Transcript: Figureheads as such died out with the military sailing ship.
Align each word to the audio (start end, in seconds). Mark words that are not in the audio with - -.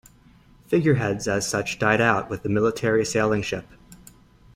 Figureheads 0.65 1.27
as 1.27 1.47
such 1.47 1.77
died 1.77 2.01
out 2.01 2.27
with 2.27 2.41
the 2.41 2.49
military 2.49 3.05
sailing 3.05 3.43
ship. 3.43 3.67